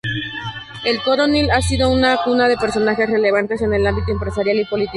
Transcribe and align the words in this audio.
El 0.83 0.99
Coronil 1.03 1.51
ha 1.51 1.61
sido 1.61 1.89
cuna 2.23 2.49
de 2.49 2.57
personajes 2.57 3.07
relevantes 3.07 3.61
en 3.61 3.71
el 3.71 3.85
ámbito 3.85 4.11
empresarial 4.11 4.57
y 4.57 4.65
político. 4.65 4.89